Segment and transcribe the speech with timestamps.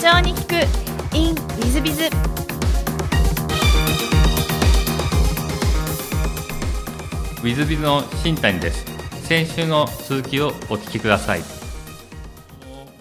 [0.00, 0.54] 長に聞く
[1.14, 2.04] in ウィズビズ。
[2.04, 8.86] ウィズビズの新谷です。
[9.26, 11.42] 先週の続きをお聞きください、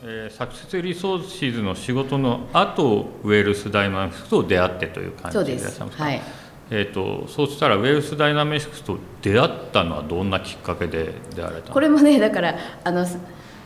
[0.04, 6.04] えー、サクセスリソーシーズの仕事の後ウェルスダイナミクスと出会ってという感じでいらっしゃいますか？
[6.04, 6.22] はい。
[6.70, 13.06] えーと、そうしたらウェルスダイナミクスと出会ったのはどんなきっかけで出会われたこれもねだからあの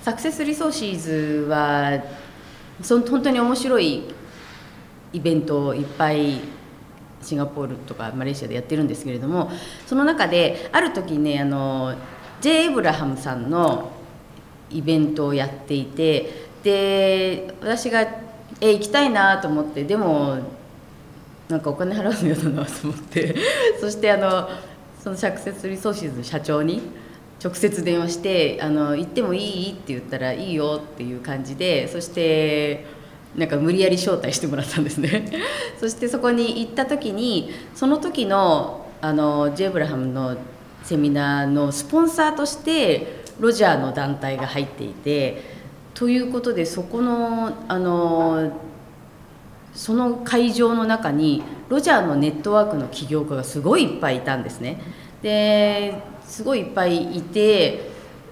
[0.03, 1.99] サクセスリソーシーズは
[2.81, 4.03] その本当に面白い
[5.13, 6.39] イベントをいっぱい
[7.21, 9.51] シンガポールとかマレーシアでやってるんですけれども
[9.87, 11.95] その中である時ねあの
[12.41, 12.65] J.
[12.65, 13.91] エブラハムさんの
[14.69, 18.01] イベントをやっていてで私が
[18.59, 20.37] え行きたいなと思ってでも
[21.47, 23.35] なんかお金払うの嫌だなと思って
[23.79, 24.49] そしてあの
[25.01, 26.81] そのサクセスリソーシーズの社長に
[27.43, 32.85] 直接電話してあの「行ってもいい?」って言ったら「いいよ」っていう感じでそして
[33.35, 35.25] なんか無理やり招待してもらったんですね
[35.79, 40.37] そしてそこに行った時にその時のあのジェブラハムの
[40.83, 45.41] セミナーのスポンサーとしてロジャーの団体が入っていて
[45.93, 48.51] ということでそこのあの
[49.73, 54.79] その会場の中にロジャーのネットワークの起業家がすごいいっぱいいたんですね。
[55.23, 57.89] ですごいいっぱいいて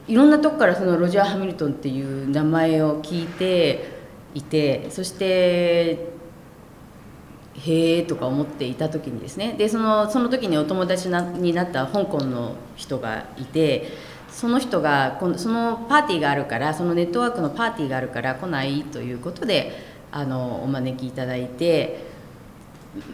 [0.07, 4.01] いろんなとこからそのロジャー・ハミルトンっていう名前を聞いて
[4.35, 6.07] いてそしてへ
[7.97, 13.89] えとか思っていた時にですねでそのその時にお友達になった香港の人がいて
[14.29, 19.71] その人がこのそのパーティーがあるからそのネットワークのパーティーがあるから来ないということで
[20.11, 22.10] あのお招きいただいて。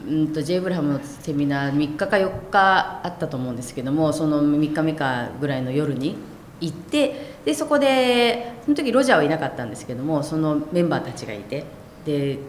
[0.07, 0.59] うんと J.
[0.59, 6.15] ブラハムのセミナー3日か4日あったと思うんですけどもその3日目かぐらいの夜に
[6.59, 11.65] 行ってでそこでその時ロジャーはいなかったんですけどもそのメンバーたちがいて
[12.05, 12.39] で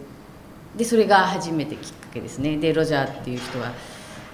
[0.75, 3.73] でそれが初めてきっかけですねでロジャーっていう人は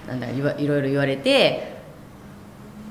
[0.06, 1.76] なんだいわいろいろ言われて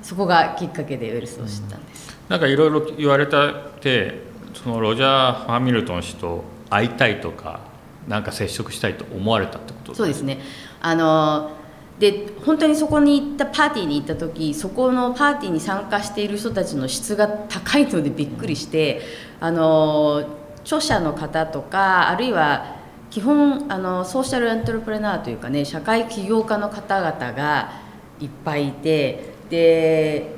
[0.01, 4.21] そこがきっかけでウェルスを知ったんです、なんかいろいろ言われたって
[4.53, 7.61] そのロジャー・ハミルトン氏と会いたいとか
[8.07, 10.39] なんか接触したいと思われたってことそうですね。
[10.81, 11.51] あの
[11.99, 19.01] で本当にそこに行ったパーティーに行った時そこのパーティーに参加している人たちの質が高いのでびっくりして
[19.39, 20.25] あの
[20.63, 22.75] 著者の方とかあるいは
[23.11, 27.71] 基本あのソーシャルエントレプレナーというかね社会起業家の方々が
[28.19, 30.31] いっぱいいてで、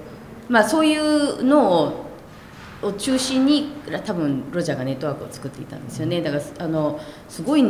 [0.48, 2.07] まあ、そういうのを
[2.82, 3.72] を中心に
[4.06, 6.22] 多分ロジャーがネットワークを作っていたんですよね。
[6.22, 7.66] だからあのすごい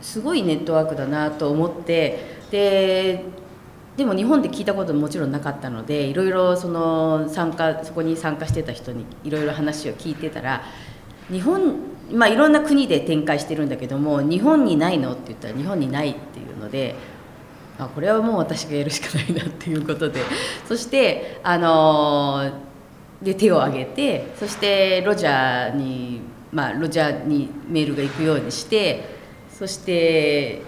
[0.00, 3.24] すごいネットワークだなと思ってで
[3.96, 10.62] でも日本で聞いたことももちろんなかったのでいろいろその参加そこに参加してた人にいろいろ話を聞いてたら
[11.30, 11.76] 日本
[12.12, 16.94] まあいろんな国で展開してるんだけども日本にないのって言ったら日本にないっていうので
[17.78, 20.20] あこれはもう私がやるしかないなっていうことで。
[20.68, 22.73] そしてあのー
[23.24, 26.20] で手を挙げてそしてロジャーに、
[26.52, 29.08] まあ、ロジャーにメールが行くようにして
[29.50, 30.62] そして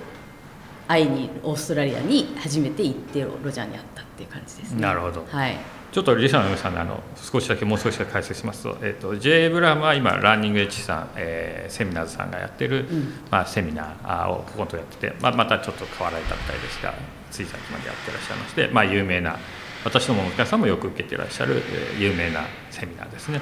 [0.88, 4.80] 会いにオーストラリアに初めて行ってロジャーに会ったっていう感じですね。
[4.80, 5.56] なるほど、はい
[5.92, 9.48] ちょっとリサの皆さんあの少しだけもう少しだけ解説しますと,、えーと、J.
[9.48, 16.92] ブラムは今ランニングエッジさん、えー、セミナーズさんがやってる、うん、まあ、セミナーをこことやってて、まあ、またちょっと変わられたみたいですが
[17.30, 19.38] つい先までやってらっしゃいまして、まあ、有名な
[19.86, 23.40] 私どものお客さんもよく受けていらっしゃる、え有名なセミナーですね。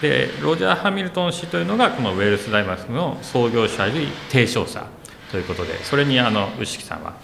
[0.00, 4.86] でロジャー・ハミルトン氏というのがこのウェルス大学の創業者より提唱者
[5.30, 7.14] ということでそれにあの牛木さんは、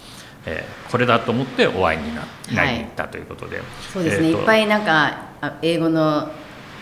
[0.45, 2.21] えー、これだと思ってお会いにな
[2.65, 6.29] りに行ったということで、はい、そうですね、えー、いっぱいなんか英語の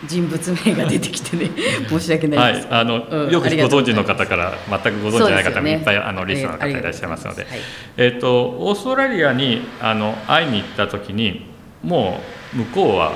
[0.06, 1.50] 人物名が出てきてね
[1.88, 5.76] 申し訳ないです、はい、あの、うん、よくご存知の方から全くご存知ない方もい。
[5.76, 7.60] っぱい、ね、あのリスナーの方いらっしゃいますので、はい、
[7.98, 11.55] えっ、ー、とオーストラリアにあの会いに行った時に
[11.86, 12.20] も
[12.54, 13.14] う向こうは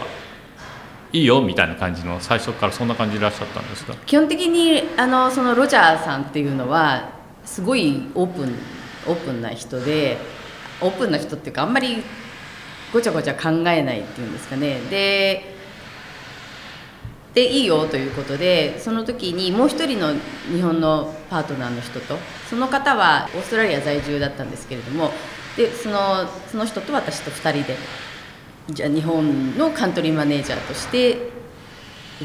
[1.11, 3.95] いいよみたいな感じの最初からそんな感じでいらっしゃったんですか？
[4.05, 7.09] 基本的にあのそのロジャーさんっていうのは
[7.43, 8.55] すごいオープン
[9.07, 10.17] オープンな人で
[10.81, 12.03] オープンな人っていうかあんまり
[12.93, 14.79] ごちゃごちゃ考えないっていうんですかね。
[14.89, 15.57] で
[17.33, 20.13] でいいよということでその時にもう一人の
[20.51, 22.17] 日本のパートナーの人と
[22.49, 25.11] その方はオーストラリア在住だったんですけれども
[25.55, 27.77] でそのその人と私と2人で
[28.69, 31.17] じゃあ日本のカントリーマネージャーとして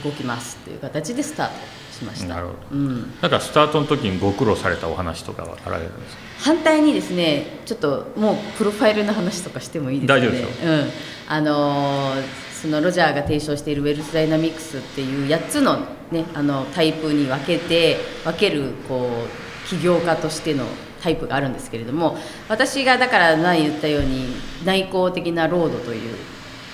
[0.04, 1.54] 動きますっていう形でスタート
[1.92, 2.34] しました。
[2.34, 2.58] なるほど。
[2.72, 6.22] うん、なんかスタートの時にご苦労されたお話とかはあられるんですか？
[6.40, 10.20] 反対にですねちょっともうプロファイルの話とかしてもいいですかね。
[10.20, 10.90] 大丈夫ですうん、
[11.28, 15.80] あのーそのロジャーが提唱しているウェルスダイナミクスっていう8つの,、
[16.10, 20.64] ね、あのタイプに分けて分けるこう起業家としての
[21.02, 22.16] タイプがあるんですけれども
[22.48, 24.28] 私がだから前言ったように
[24.64, 26.16] 内向的なロードという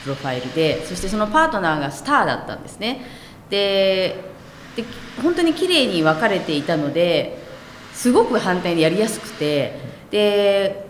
[0.03, 3.05] プロファイルでそしてそのパートナーがスターだったんですね。
[3.49, 4.31] で
[4.77, 4.85] で
[5.23, 7.37] 本当に綺麗に分かれていたので
[7.93, 9.79] すごく反対にやりやすくて
[10.11, 10.87] で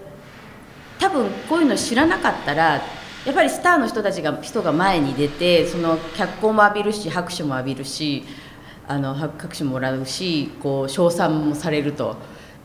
[0.99, 2.83] 多分こういうの知らなかったら
[3.25, 8.25] やっぱりスターの人たちが人が前に出てその脚光も浴びるし拍手も浴びるし
[8.87, 12.17] あの拍手もらうしこう称賛もされると。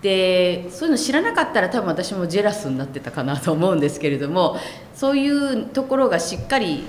[0.01, 4.57] でそういうの知らなかったら多分私もジェラスになってたかなと思うんですけれども
[4.93, 6.83] そういうところがしっかり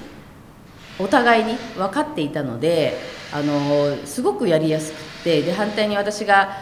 [0.99, 2.99] お互いに分かっていたので
[3.33, 6.57] あのすごくやりやすくてで反対に私が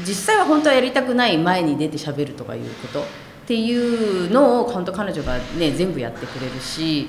[0.00, 3.04] 実際は本当はやりたくない前に出てしゃべるとかいうことっ
[3.46, 7.08] ていうのを本当彼女がね全部やってくれるし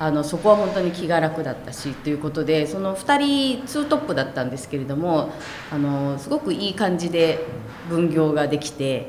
[0.00, 5.30] あのそこは本当に気が楽だったしということでその2人ツートップだったんですけれども
[5.70, 7.44] あのすごくいい感じで
[7.90, 9.08] 分業ができて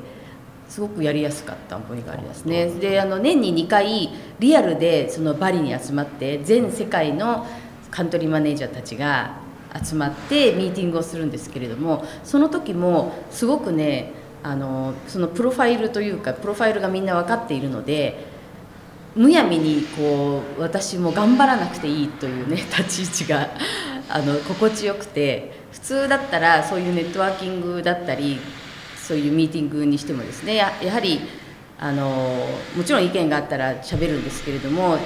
[0.68, 2.66] すごくやりやすかった覚えがありますね。
[2.66, 7.46] であの年に2回リアルでそのバリに集まって全世界の
[7.90, 9.36] カントリーマネージャーたちが
[9.82, 14.12] 集まってミーティングをするんですけれどもその時もすごくね
[14.42, 18.31] あのそのプロファイルというかプロファイルがみんな分かっているので
[19.14, 23.50] むやみにこう私も頑張らなくていいというね 立ち位置が
[24.08, 28.40] あの心地よくて普通だったらそういうネットワーキングだったり
[28.96, 31.20] そういうミーティングにしてもですねやはり
[31.78, 34.98] あのもちろん意見があったら喋るんですけれども、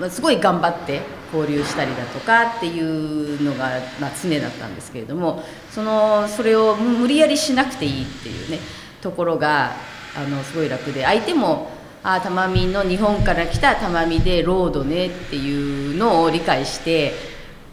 [0.00, 1.02] まあ、すごい頑張って
[1.32, 8.58] 交流したりだとかっていうのが、ま、常だったんですけれどもそのそれを無理やりしなくていいっていうね
[9.02, 9.72] ところが
[10.16, 11.75] あのすごい楽で相手も
[12.08, 17.12] あたまみの日本から来たたまみでロードねっていうのを理解して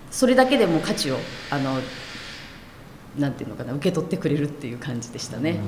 [0.10, 1.18] それだけでも価値を
[1.52, 1.80] あの
[3.18, 5.60] なんていうのかな受け取ってくれるっていう感じでしたね。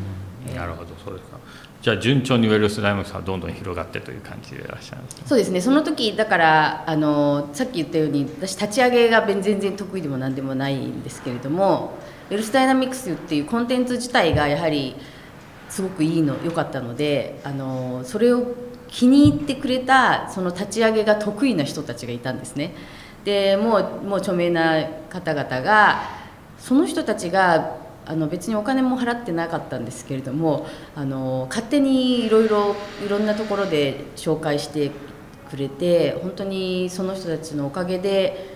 [0.56, 1.38] なるほどそうですか。
[1.84, 5.62] じゃあ順調にウェルスダイナミクスはどんどん広がってという感じでいらっしゃるんですねそうですね。
[5.62, 12.00] その時だからあのさっき言ったように私立ち上げが全然得意でも何でもないんですけれども
[12.32, 14.96] ウェルスダイナミクスっていうコンテンツ自体がやはり
[15.70, 18.46] すごくいいの良かったのであのそれを
[18.88, 22.74] 気に入ってくれたその立ち上げが得意な人たちがいたんですね。
[23.24, 26.04] でもうもう著名な方々が
[26.60, 34.92] その人たちがあの別にお金も払ってなかったんですけれどもあの勝手にいろいろいろんなところで紹介して
[35.50, 38.56] くれて本当にその人たちのおかげで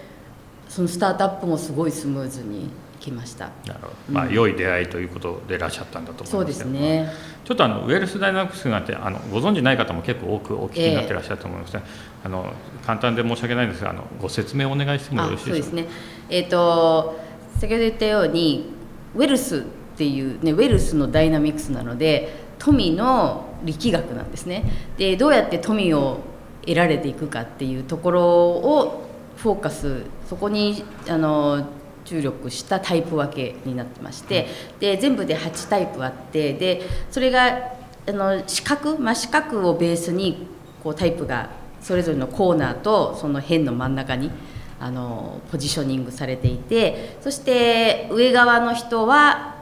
[0.68, 2.70] そのスタートアップもすごいスムーズに
[3.10, 3.46] きました。
[3.66, 3.94] なるほど。
[4.10, 7.12] まあ、良い出会いということでいらっしゃったんだと思いますそうですね。
[7.44, 11.84] ちょっとあのウェルスダイナミクスなんてあのご存じない方も結構多くお聞きになっていらっしゃると思いますね、
[12.24, 12.54] あの
[12.86, 15.68] 簡単で申し訳ないんですがあのご説明をお願いしてもよろしいでしょうか？
[15.68, 15.96] あそうですね。
[16.30, 17.20] えっ、と
[17.60, 18.72] 先ほど言ったように
[19.16, 19.62] ウェルスっ
[19.98, 24.64] ていうねウェルスのダイナミクスなので富の力学なんですね。
[24.98, 26.20] でどうやって富を
[26.62, 31.66] 得られていくかっていうところをフォーカスそこにあの
[32.06, 34.48] 注力したタイプ分けになってまして、
[34.80, 36.81] で全部で8タイプあってで
[37.12, 37.74] それが
[38.07, 40.48] あの四角真四角をベースに
[40.84, 41.50] こうタイプが
[41.81, 44.31] それぞれのコーナーとその辺の真ん中に
[44.80, 49.56] あのポジショニングされていてそして上側の人は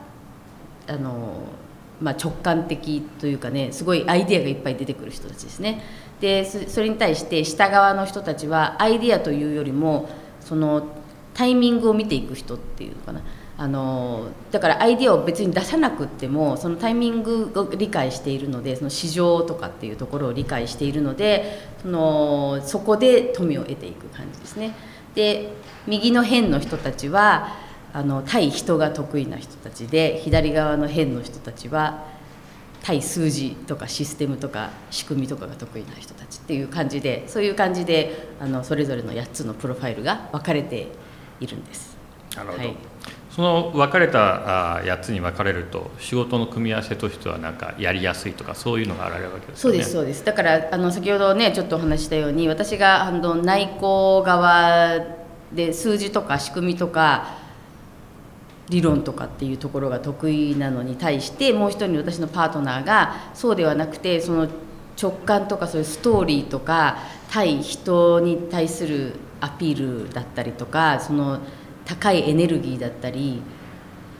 [0.87, 1.43] あの、
[1.99, 5.81] まあ、直感的というかねすごいアイデアがいっぱい出てくる人たちですね。
[6.21, 10.09] でそそれに対して下側の人たちはアイデアというよりも
[10.41, 10.87] その
[11.37, 13.21] タイミングを見ていく人っていうのかな
[13.59, 24.75] あのだからアイディアを別に出さなくってもそのタイミングを理解しているのでその市場とかっていうところを理解しているのでそのそこで富を得ていく感じですね。
[25.15, 25.53] で
[25.87, 27.55] 右の辺の人たちは
[27.93, 32.05] あの対人が得意な人たちで左側の辺の人たちは
[32.83, 40.89] 対数字とかシステムとか仕組みとかが得意な人たちっていう感じでそういう感じであのそれぞれの8つのプロファイルが分かれて
[41.39, 41.97] いるんです。
[42.35, 42.75] なるほど、はい。
[43.31, 49.59] その分かれたあ8つに分かれると仕事の組み合わせとしてはなんかやりやすいとかそういうのがあられるわけですよね。
[49.61, 50.25] そうですそうです。
[50.25, 54.99] だからあの先ほどねちょっとお話ししたように私があの内向側
[55.53, 57.37] で数字とか仕組みとか
[58.69, 64.47] 理論とかっていうところが得意なのに対してもう一人私のパートナーがそうではなくてその
[64.99, 66.97] 直感とかそういうストーリーとか
[67.29, 71.39] 対人に対するアピールだったりとかその
[71.85, 73.41] 高いエネルギーだったり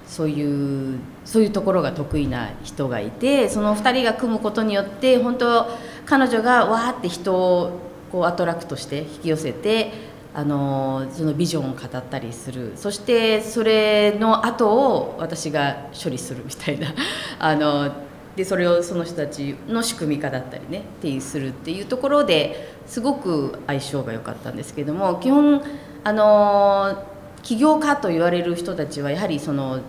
[0.07, 5.67] そういうそういうところが得意な人がいてその2人が組むことによって本当
[6.05, 7.79] 彼女がわーって人を
[8.12, 9.91] こうアトラクトして引き寄せて
[10.33, 12.74] あのそのビジョンを語ったりする。
[12.75, 16.93] そしてそれの後を私が処理するみたいな
[17.39, 17.91] あの
[18.38, 25.63] でそれをその人たちの仕組み化だったりねってするっていうところですごく相性が良かったんですけども基本
[26.03, 27.03] あの
[27.41, 29.79] 起業家と言われる人たちはやはりその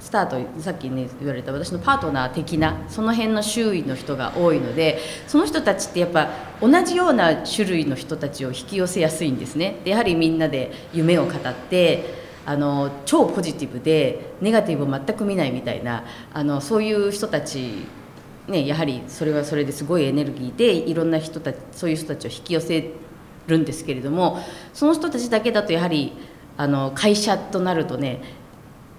[0.00, 6.28] スタートさっきね言われた私のパートナー的なその辺の周囲の人が多いのでその人たちってやっぱ
[6.60, 9.80] 同じような種類の人たちを引き寄せやすいんですね。
[9.82, 17.86] でやはりみんなで夢を語ってあの超ポジティブでネガティブを全く見ないみたいなあのそういう人たち
[18.48, 22.90] ね、やはりそれはそれですごいエネルギーでいろんな人たちそういう人たちを引き寄せ
[23.46, 24.38] るんですけれども
[24.74, 26.12] その人たちだけだとやはり
[26.56, 28.22] あの会社となるとね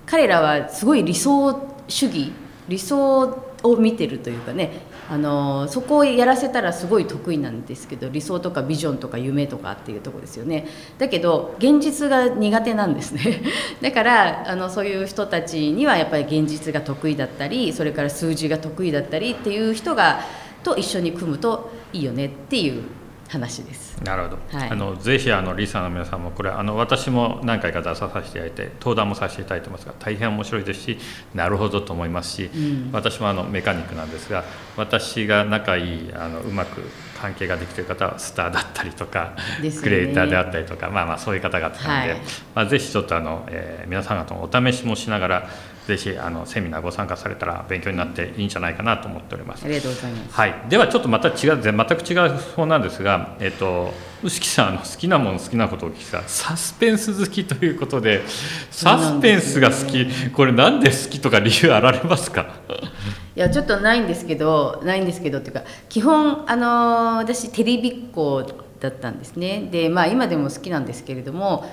[0.05, 2.31] 彼らはすごい理想主義
[2.67, 3.21] 理想
[3.63, 10.67] を見てるというかねあのそこをやらせたらすごい得意なんですけど理想とかビジョンとか夢とかっていうとこですよね。
[10.97, 13.41] だけど現実が苦手なんですね。
[13.81, 20.21] だからあのそういう人たちにはやっぱり現実が得意だったりそれから数字が得意だったりっていう人が
[20.63, 22.81] と一緒に組むといいよねっていう
[23.27, 23.97] 話です。
[24.03, 24.57] なるほど。
[24.57, 30.97] はい、あのぜひあのリサの皆さんもこれあの私も何回か出させていただいて登壇もさせていただいてますが大変面白いですし
[31.33, 34.43] なるほどと思いますし、うん、私もあのメカニックなんですが
[34.77, 36.81] 私が仲いいあのうまく
[37.19, 42.21] 関係ができている方はスターだったりとか、ね、クリエイターであったりとかまあまあそういう方々なので、はい、
[42.53, 45.49] まあぜひちょっとあの、えー、皆さん方もお試しもしながら
[45.87, 49.65] ぜひあのセミナーご参加されたら勉強になっていいんじゃないかなと思っております。
[49.65, 50.33] ありがとうございます。
[50.33, 50.53] はい。
[50.69, 58.23] ではちょっとまた違う全く違う方なんですが、えっと牛木さんの好きなもの好きなことを聞きたサスペンス好きということで
[58.71, 61.39] サスペンスが好きこれなんで好きとか？
[61.39, 62.47] 理由あられますか？
[63.35, 68.43] いやちょっとないんですけどないんですけどっていうか基本あの私テレビっ子
[68.79, 71.69] だったんですねでまあ今でも好きなんですけれども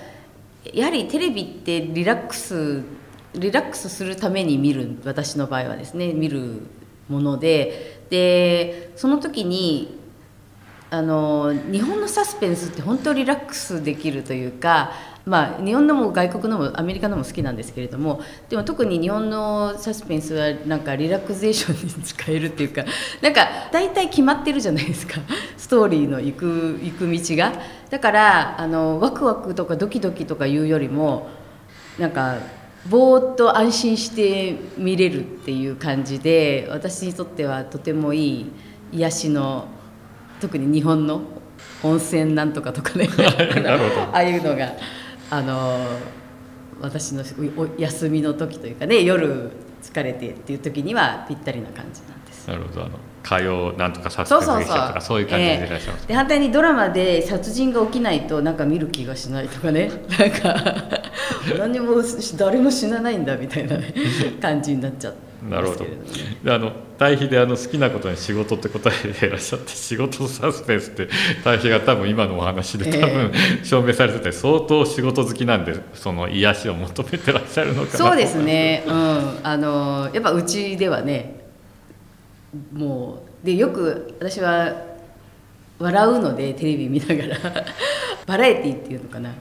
[0.75, 2.83] やはりテレビってリラックス
[3.35, 6.63] リラックスするために見る私の場合はですね見る
[7.09, 9.99] ものででその時に
[10.91, 14.93] あの日本のサスペンスって本当リラックスできるというか、
[15.25, 18.21] まあ、日本のも外国のもアメリカのも好きなんですけれども
[18.51, 22.85] でも特に日本のサスペンスはなんかリラクゼーションに使えるっていうか
[23.23, 25.15] なんか大体決まってるじゃないですか
[25.57, 27.53] ストーリーの行く行く道が。
[27.89, 31.29] だからあのワクワクとかドキドキとかいうよりも
[31.99, 32.37] なんか
[32.89, 38.53] ぼーっと安心して見れるっていう感じで私にとってはとてもいい
[38.93, 39.69] 癒しの
[40.41, 41.23] 特に日本の
[41.83, 43.09] 温泉なんとかとかね。
[44.13, 44.73] ああいうのが
[45.31, 45.79] あの
[46.81, 47.23] 私の
[47.79, 49.51] 休みの時というかね夜
[49.83, 52.49] 疲れてっていう時にはぴったりな感じなんです。
[52.49, 60.75] なるほどあの火曜なんとかサスペンス劇場とかそういう感じでいらっしゃいます、えー、で反対にドラマで殺人が起きないとなんか見る気がしないとかね なんか
[61.57, 62.03] 何も
[62.37, 63.95] 誰も死なないんだみたいな、ね、
[64.41, 65.33] 感じになっちゃって。
[65.49, 65.85] なるほど。
[66.45, 71.09] であの対比であの好きなことに仕事って答えていらっしゃって仕事サスペンスって
[71.43, 73.33] 対比が多分今のお話で多分
[73.65, 78.85] 証明されてて相当仕事好きなんでその癒しを求めてらっしゃるのかなそうですね。
[78.87, 79.41] うん。
[79.43, 81.41] あのやっぱうちではね
[82.73, 84.73] もうでよく私は
[85.81, 87.65] 笑うのでテレビ見ながら
[88.27, 89.35] バラエティーっていうのかな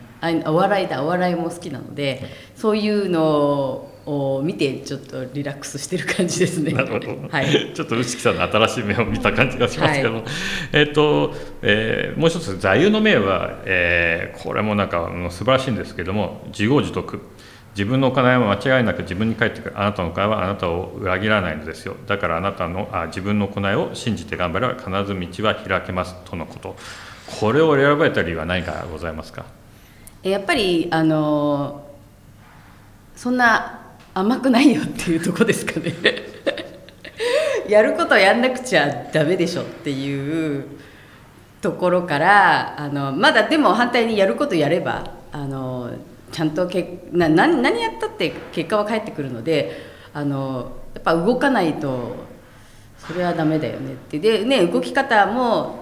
[0.51, 2.23] お笑いだお笑いも好きなので
[2.55, 3.90] そういうのを
[4.43, 6.71] 見てちょっとリラックスしてる感じですね。
[6.71, 7.27] なるほど。
[7.29, 7.45] はい。
[7.73, 10.25] ちょっと内木さんの新しい目を見た感じがしますけども、はい、
[10.73, 17.21] えっ、と、えー、もう一つ座右の銘は、えー、これもなんか素晴らしいんですけども自業自得。
[17.73, 26.75] 自分の行いは間違いなく自分に返ってくるあなたの行いはあなたを裏切らないのですよだからあなたのあ自分の行いを信じて頑張れば必ず道は開けますとのこと
[27.39, 29.45] これを選ばれた理由は何かございますか？
[30.23, 31.87] やっぱりあの
[33.15, 33.80] そんな
[34.13, 35.93] 甘くないよっていうとこですかね。
[37.69, 40.65] やることやんなくちゃダメでしょっていう
[41.61, 45.91] ところからあのまだでも反対にやることやればあの
[46.31, 52.15] ちゃんとけな何何やったって結果は返ってくるのであのやっぱ動かないと
[52.97, 54.19] それはダメだよねって。
[54.19, 55.81] でね動き方も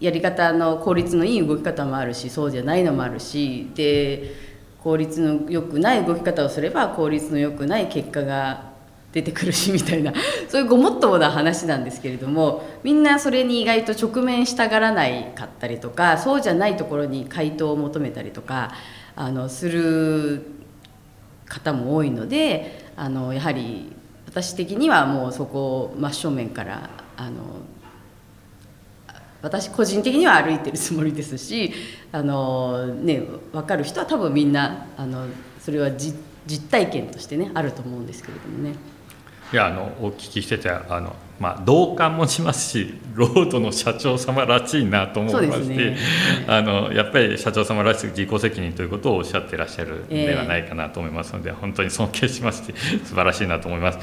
[0.00, 4.47] やり方の効率のいい動き方もあるしそうじゃないのもあるしで
[4.82, 8.68] 効率の良くない動き方をすれば効率の良くない結果が
[9.12, 10.12] 出てくるしみたいな。
[10.48, 18.72] そういうごもっともな話なんですけれどもみんなそれに意外と直面したがらないかったりとかそうじゃないところに回答を求めたりとか
[19.16, 20.42] あのする
[21.46, 23.92] 方も多いのであのやはり
[24.26, 27.40] 私的にはもうそこを真正面からあの
[29.42, 31.72] 私個人的には歩いてるつもりですし
[32.10, 35.26] あの、ね、分かる人は多分みんなあの
[35.60, 36.16] それは実
[36.70, 38.74] 体験としてねあると思うんですけれどもね。
[39.52, 45.96] いやあのお聞きしててあのまあ、同感もしますしロードの社長様らしいなと思いまして、ね、
[46.48, 52.74] あのやっぱり社長様らしく自己責任ということをおっしゃってらっしゃるんではないかなと思いますので、えー、本当に尊敬しまして
[53.04, 53.98] 素晴らしいなと思います、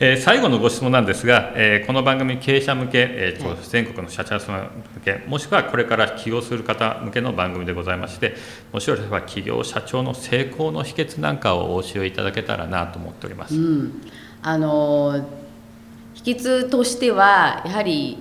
[0.00, 8.34] えー、最後のご質問なんですが、えー、この番組経営者向け、えーと、全国の社長様向けもしくはこれから起業する方向けの番組でございまして
[8.72, 13.54] もしよければ企業社長の成功の秘訣なんかをお教えいただけたらなと思っております。
[13.54, 14.02] うん
[14.42, 15.24] あの
[16.14, 18.18] 秘訣としてはやはり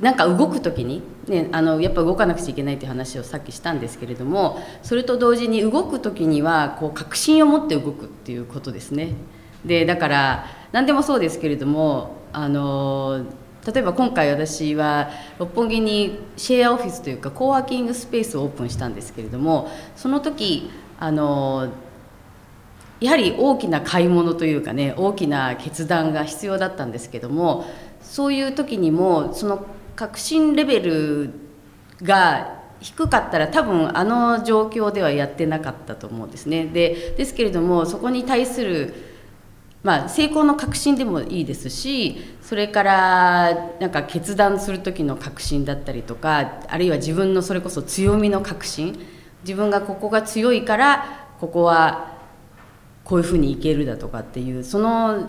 [0.00, 9.14] なんか動く時に、ね、あのやっぱ動かなくちゃいけないっていう話をさっきしたんですけれどもそれと同時に動く時にはこう確信を持って動くっていうことですね。
[9.64, 13.24] でだから何でもそうですけれどもあの
[13.66, 15.08] 例えば今回私は
[15.38, 20.70] 六本木にシェアオフィスというかコーワーキングスペースをオープンしたんですけれどもその時
[21.00, 21.70] あの
[23.04, 27.66] やはり大きな買い物というかね大きな決断が必要だったんですけども
[28.00, 31.30] そういう時にもその確信レベル
[32.02, 36.64] が低かったら多分あの状況ではやってなかったと思うんですね。
[36.64, 38.94] でですけれどもそこに対する
[39.82, 48.98] まあ、成功の確信でもいいですしそれからなんか決断する時の確信だったりとかあるいは自分のそれこそ強みの確信
[49.42, 52.13] 自分がここが強いからここは
[53.04, 55.28] こういうふうにいけるだとかっていうその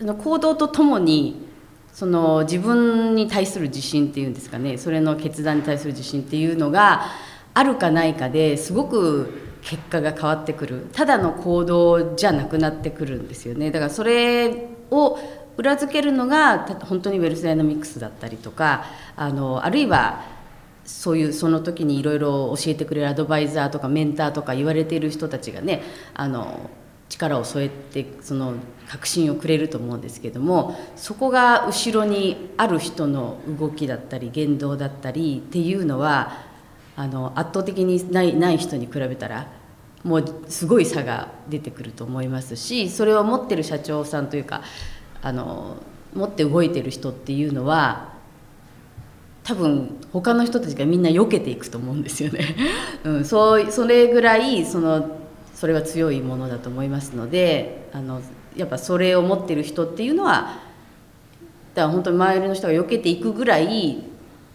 [0.00, 1.46] 行動とともに
[1.92, 7.06] その自分に対する自信っていうんですかねそれの決断に対する自信っていうのが
[7.54, 10.86] あるかないかですごく結果が変わってくる。
[10.92, 13.72] ただの行動じゃなくなってくるんですよね。
[13.72, 15.18] だからそれを
[15.56, 18.84] 裏付けるのが本当にウェルスダイナミックスだったりとか
[19.16, 20.35] あのあるいは
[20.86, 25.82] そういうその時にいろいろ教えてくれるアドバイザーとかメンターとか言われている人たちがね
[26.14, 26.70] あの
[27.08, 28.54] 力を添えてその
[28.88, 36.32] 確信をくれると思うんですけどもそこが後ろにある人の動きだったり言動だったりっていうのは
[36.96, 39.46] あの圧倒的にないない人に比べたら
[40.02, 44.62] もうすごい差が出てくると思いますしそれを持ってる社長さんというか
[45.20, 45.76] あの
[46.14, 48.15] 持って動いてる人っていうのは
[49.46, 52.56] 多分他の人たちがみんな避けていくと思うんですよね。
[53.04, 55.18] うん、そうそれぐらいその
[55.54, 58.20] それは強いものだと思いますのであの
[58.56, 60.58] やっぱそれを持ってる人っていうのは
[61.74, 64.02] だから本当に周りの人が避けていくぐらい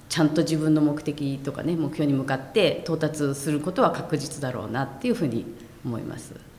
[0.10, 5.46] ちゃんと自分の目的とかね目標に向かって到達することは確実だろうなっていうふうに
[5.86, 6.51] 思います。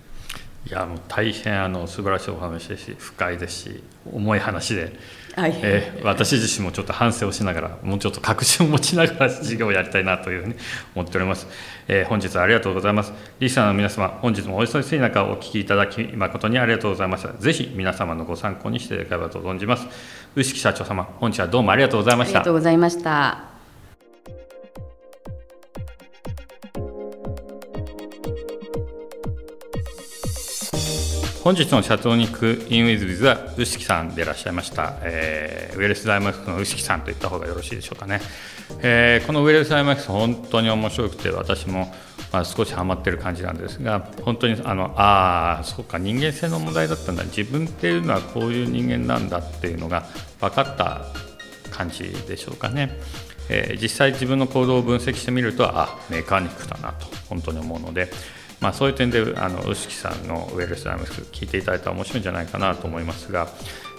[0.65, 4.93] いやもう大変あの素晴らしいお話ですし深いですし重い話で、
[5.35, 10.55] はい、えー、私自身もちょっと反省をしながらもうちょっと確信を持ちながら授業をやりたいなというふうに
[10.95, 11.49] 思っております、
[11.89, 13.13] えー、本日はありがとうございます。
[13.41, 17.33] リスナーの皆様本日もお忙しい中お聞きいただき誠にありがとうございました。
[17.33, 19.87] ぜひ皆様のご参考にしていただければと存じます。
[20.37, 22.39] 牛木社長様本日はどうもありがとうございました。
[22.39, 23.52] ありがとうございました
[31.43, 38.21] 本日の社長に行くインウィズビズは牛木さんでいらっしゃいました、えー、ウェルスダイマックスの牛木さんと言った方がよろしいでしょうかね、
[38.81, 41.93] えー、このウェルスダイマックス本当に面白くて私も
[42.33, 47.25] まあ、少しハマってる感じなんですが本当にあのあそうか人間性の問題だったんだ。
[47.25, 50.07] 自分っていうのはこういう人間なんだっていうのが
[50.41, 51.03] 分かった
[51.71, 52.99] 感じでしょうかね。
[53.51, 58.11] えー、実際自分の行動を分析してみるとあメカニックだなと本当に思うので、
[58.63, 63.49] まあ、そういう点であの牛木さんのウェルスダイムス聞いていただいたら面白いんじゃないかなと思いますが、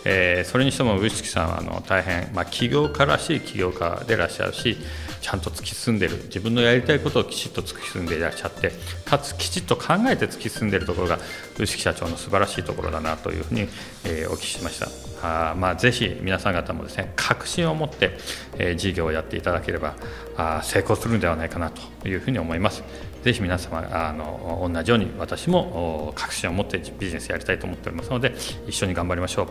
[0.06, 4.78] えー、それにしても牛木さんはあの大変、まあ、起業家らしい起業家でいらっしゃるし
[5.22, 6.16] ちゃんと突き進んでる。
[6.24, 8.72] 自分のやりたいことをきちっと突き進んでいらっしゃって
[9.06, 11.20] かつきちっと考えて突き進んでいるところが
[11.60, 13.62] 牛木社長の素晴らしいところだなというふうに、
[14.06, 15.03] えー、お聞きしました。
[15.24, 18.12] あまあぜひ皆さん方もですね確信を持って、
[18.58, 19.96] えー、事業をやっていただければ
[20.36, 22.84] あ成功するのではないかなというふうに思います。
[23.24, 28.36] ぜひ皆様あの同じように私も確信を持ってビジネスやりたいと思っておりますので
[28.68, 29.48] 一緒に頑張りましょう。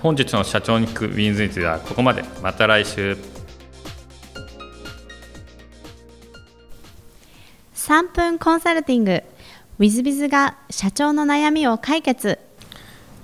[0.00, 2.24] 本日の社長に聞くウィンズについてはここまで。
[2.42, 3.18] また来週。
[7.74, 9.22] 3分コンサルティング。
[9.78, 12.38] w i z b i z が社長の悩みを解決。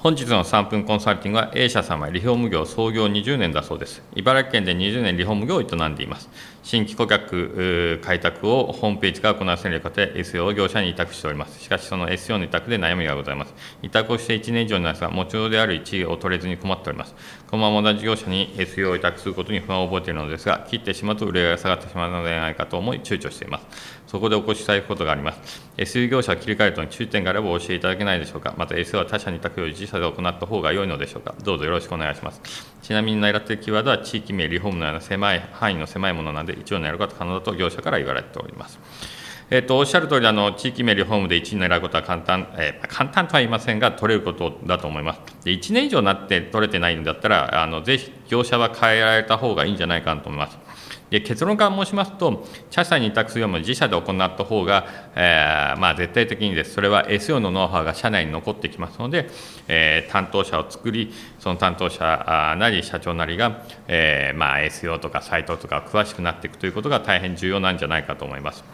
[0.01, 4.01] 本日の3分コンサルティングは A 社様リフォーム業創業20年だそうです。
[4.15, 6.29] 茨城県で20年リフォーム業を営んでいます。
[6.69, 11.59] 新規顧客開拓をホームページから行わせることで SEO を業者に委託しております。
[11.63, 13.55] しかしその SEO の委託で悩みがございます。
[13.81, 17.15] 委託をして1年以上になりますが、持ちようである1位を取れずに困っております。
[17.51, 23.67] このまま同じ業者に SEO を委託することに不安を覚えているのですが、切ってしまうと売り上が下がってしまうのではないかと思い躊躇しています。
[24.07, 25.71] そこでお越ししたいことがあります。
[25.79, 28.53] SEO 業者を切り替えるとに注意点があれば教えていただけないでしょうか。
[28.59, 31.35] また SEO は他社に委託より自社で行った方が良いのでしょうか。
[31.43, 32.43] どうぞよろしくお願いします。
[32.83, 38.79] ちなみに狙っているキーワードは地域名、リフォームのような狭い範囲の狭いものなので、一応狙うこと可能だと業者から言われております。
[39.51, 50.59] えーと、おっしゃる通りあり地域名リフォームで1位狙うことは簡単、えー、簡単とは言いませんが取れることだと思いますで1年以上になって取れてないんだったらあのぜひ業者は変えられた方がいいんじゃないかなと思います
[51.11, 59.29] で結論から申しますと、社に委託するよりも自社で行った方が、えー、まあ、絶対的にです、それは SEO のノウハウが社内に残ってきますので、
[59.69, 68.65] えー、担当者を作り、その担当者なり社長なりが、えー、まあ、SEO とかサイトとか詳しくなっていくということが大変重要なんじゃないかと思います。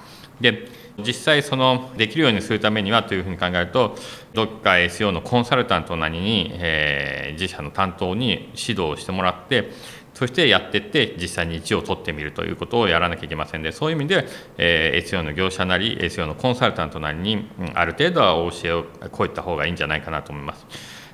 [0.41, 0.69] で
[0.99, 3.97] 実際そのできるようにするためにはというふうに考えると
[4.33, 9.71] どっか SEO のコンサルタントなりに、えー、自社の担当に指導をしてもらって
[10.15, 20.67] そしてやっていって実際に1を取ってみるということをやらなきゃいけませんでそういう意味で、えー、SEO の業者なり SEO のコンサルタントなりに、ある程度はお教えをこういった方がいいんじゃないかなと思います。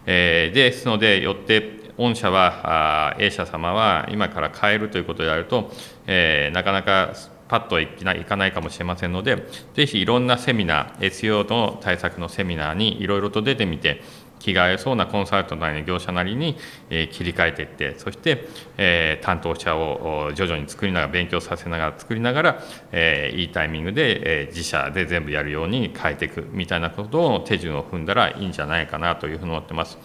[0.07, 5.71] えー、ですのでよって御社はあ A 社様は今から変えるということであると、
[6.07, 7.13] えー、なかなか
[7.51, 7.89] パッとい
[8.25, 14.03] かないかもしれませんので、ぜひいろんなセミナー、SEO の対策のセミナーにいろいろと出てみて、
[14.41, 16.57] 気が合いそうなコンサルトなりの業者なりに、
[16.89, 29.99] え切り替えていってそして、え担当者を徐々に作りながら勉強させながら作りながら、えいいタイミングで、え自社で全部やるように変えていくみたいなことを手順を踏んだらいいんじゃないかなというふうに思ってます。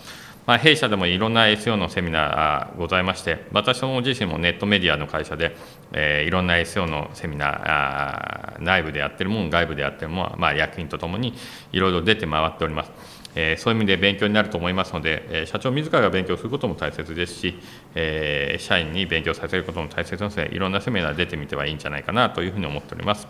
[0.45, 5.55] まあ、弊社でもいろんな SEO のセミナーございまして私ども自身もネットメディアの会社で、
[5.91, 11.33] えー、いろんな SEO のセミナー内部でやってるもの外部でやってるものは、まあ、役員とともに
[11.71, 12.91] いろいろ出て回っております。
[13.35, 17.59] えー、そういう意味で勉強になると思いますので、え、社長自らが勉強することも大切ですし、
[17.93, 23.27] え、社員に勉強させることも大切なので、いろんなセミナー出てみてはいいんじゃないかなというふうに思っております。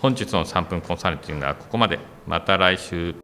[0.00, 1.98] 本日の3分コンサルティングはここまで。
[2.26, 3.23] また来週。